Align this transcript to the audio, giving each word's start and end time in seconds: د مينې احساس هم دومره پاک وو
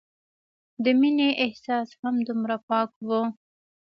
د 0.83 0.85
مينې 0.99 1.29
احساس 1.45 1.87
هم 2.01 2.15
دومره 2.27 2.55
پاک 2.69 2.89
وو 3.07 3.21